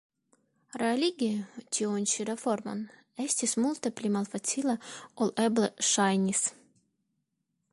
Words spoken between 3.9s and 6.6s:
pli malfacile ol eble ŝajnis.